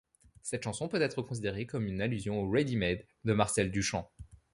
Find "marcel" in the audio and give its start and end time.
3.33-3.69